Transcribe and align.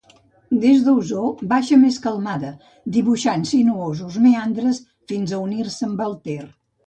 Des 0.61 0.77
d'Osor, 0.85 1.27
baixa 1.51 1.77
més 1.81 1.99
calmada, 2.05 2.51
dibuixant 2.97 3.45
sinuosos 3.51 4.17
meandres 4.25 4.81
fins 5.13 5.35
a 5.39 5.45
unir-se 5.45 5.89
amb 5.93 6.05
el 6.07 6.17
Ter. 6.29 6.41